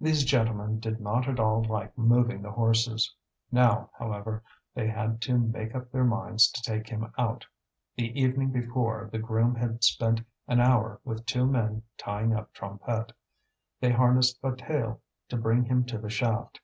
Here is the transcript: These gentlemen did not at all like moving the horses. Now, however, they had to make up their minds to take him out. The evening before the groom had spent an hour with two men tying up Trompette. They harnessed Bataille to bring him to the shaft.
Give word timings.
These 0.00 0.24
gentlemen 0.24 0.80
did 0.80 1.00
not 1.00 1.28
at 1.28 1.38
all 1.38 1.62
like 1.62 1.96
moving 1.96 2.42
the 2.42 2.50
horses. 2.50 3.14
Now, 3.52 3.90
however, 3.96 4.42
they 4.74 4.88
had 4.88 5.20
to 5.20 5.38
make 5.38 5.72
up 5.72 5.92
their 5.92 6.02
minds 6.02 6.50
to 6.50 6.62
take 6.62 6.88
him 6.88 7.12
out. 7.16 7.46
The 7.94 8.10
evening 8.20 8.50
before 8.50 9.08
the 9.12 9.20
groom 9.20 9.54
had 9.54 9.84
spent 9.84 10.20
an 10.48 10.58
hour 10.58 10.98
with 11.04 11.26
two 11.26 11.46
men 11.46 11.84
tying 11.96 12.34
up 12.34 12.52
Trompette. 12.52 13.12
They 13.78 13.92
harnessed 13.92 14.42
Bataille 14.42 15.00
to 15.28 15.36
bring 15.36 15.66
him 15.66 15.84
to 15.84 15.98
the 15.98 16.10
shaft. 16.10 16.60